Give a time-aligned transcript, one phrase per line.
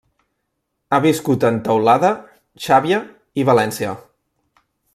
[0.91, 2.11] Ha viscut en Teulada,
[2.67, 2.99] Xàbia
[3.43, 3.93] i València.